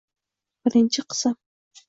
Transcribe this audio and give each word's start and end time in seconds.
birinchi 0.63 1.05
qism. 1.13 1.39